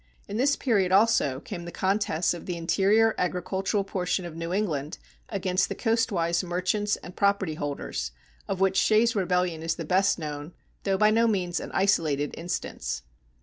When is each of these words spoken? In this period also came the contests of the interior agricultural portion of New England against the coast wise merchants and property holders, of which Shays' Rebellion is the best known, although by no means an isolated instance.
In 0.27 0.37
this 0.37 0.55
period 0.55 0.91
also 0.91 1.39
came 1.41 1.65
the 1.65 1.71
contests 1.71 2.33
of 2.33 2.47
the 2.47 2.57
interior 2.57 3.13
agricultural 3.19 3.83
portion 3.83 4.25
of 4.25 4.35
New 4.35 4.51
England 4.51 4.97
against 5.29 5.69
the 5.69 5.75
coast 5.75 6.11
wise 6.11 6.43
merchants 6.43 6.95
and 6.95 7.15
property 7.15 7.53
holders, 7.53 8.09
of 8.47 8.59
which 8.59 8.77
Shays' 8.77 9.15
Rebellion 9.15 9.61
is 9.61 9.75
the 9.75 9.85
best 9.85 10.17
known, 10.17 10.53
although 10.83 10.97
by 10.97 11.11
no 11.11 11.27
means 11.27 11.59
an 11.59 11.69
isolated 11.73 12.33
instance. 12.35 13.03